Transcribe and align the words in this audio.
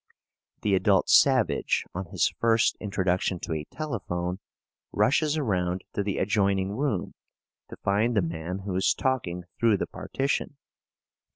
The 0.63 0.73
adult 0.73 1.09
savage, 1.09 1.83
on 1.93 2.07
his 2.07 2.33
first 2.39 2.75
introduction 2.79 3.39
to 3.41 3.53
a 3.53 3.65
telephone, 3.65 4.39
rushes 4.91 5.37
around 5.37 5.83
to 5.93 6.01
the 6.01 6.17
adjoining 6.17 6.71
room 6.71 7.13
to 7.69 7.75
find 7.83 8.17
the 8.17 8.23
man 8.23 8.61
who 8.65 8.75
is 8.75 8.95
talking 8.95 9.43
through 9.59 9.77
the 9.77 9.85
partition. 9.85 10.57